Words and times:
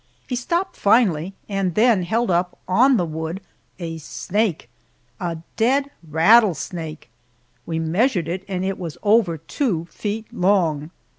He 0.27 0.35
stopped 0.35 0.75
finally, 0.75 1.35
and 1.47 1.75
then 1.75 2.01
held 2.01 2.31
up 2.31 2.57
on 2.67 2.97
the 2.97 3.05
wood 3.05 3.39
a 3.77 3.99
snake 3.99 4.67
a 5.19 5.37
dead 5.57 5.91
rattlesnake! 6.09 7.11
We 7.67 7.77
measured 7.77 8.27
it, 8.27 8.43
and 8.47 8.65
it 8.65 8.79
was 8.79 8.97
over 9.03 9.37
two 9.37 9.85
feet 9.91 10.25
long. 10.33 10.89